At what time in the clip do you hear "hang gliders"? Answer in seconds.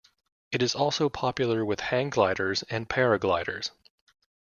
1.79-2.63